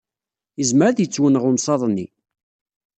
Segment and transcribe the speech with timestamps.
[0.59, 2.07] Yezmer ad yettwenɣ uwsaḍ-nni.